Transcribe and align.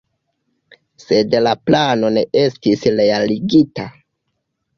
Sed 1.03 1.35
la 1.47 1.53
plano 1.67 2.09
ne 2.15 2.25
estis 2.45 2.87
realigita. 3.01 3.87